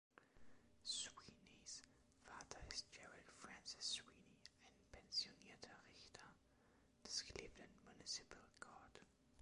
Sweeneys 0.83 1.83
Vater 2.25 2.57
ist 2.73 2.91
Gerald 2.91 3.29
Francis 3.39 3.91
Sweeney, 3.93 4.41
ein 4.63 4.75
pensionierter 4.99 5.77
Richter 5.87 6.23
des 7.05 7.23
Cleveland 7.23 7.83
Municipal 7.83 8.41
Court. 8.59 9.05